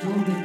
Don't 0.00 0.37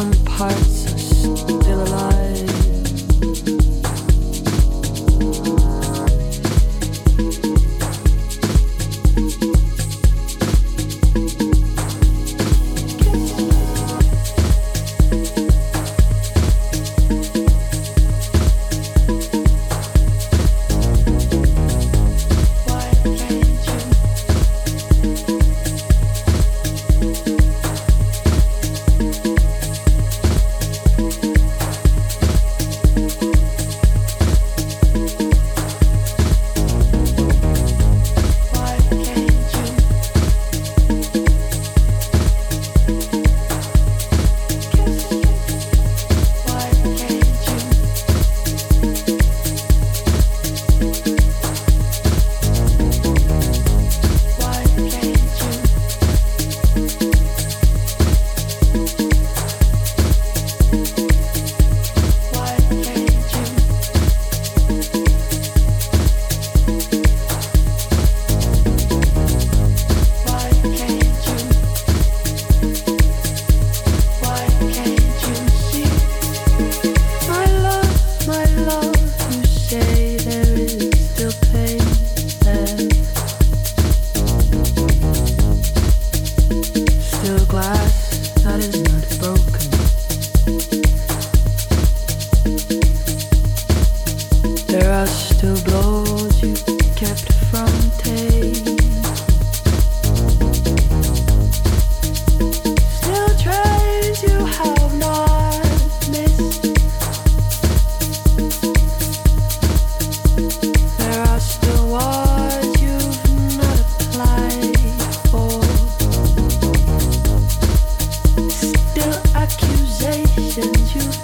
some 0.00 0.24
parts 0.24 1.59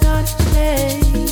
not 0.01 0.25
today. 0.27 1.26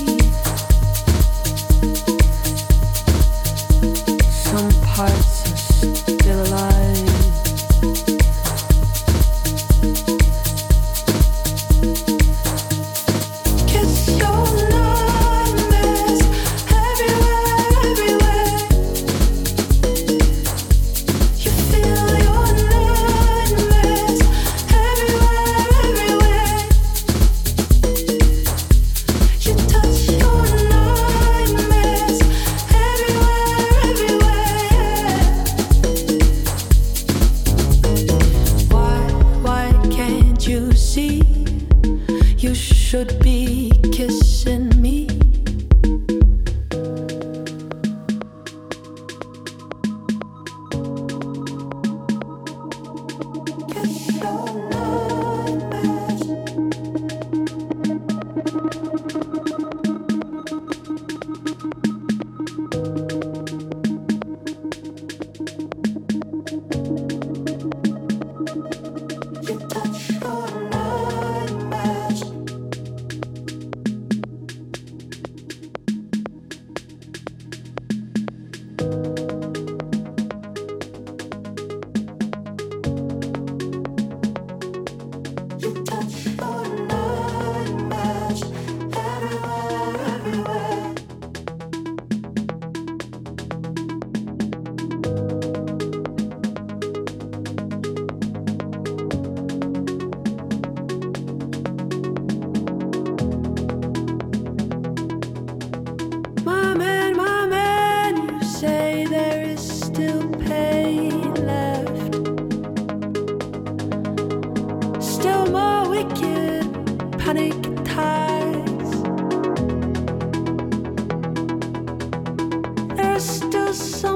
crystal 123.16 123.74
sun. 123.74 124.14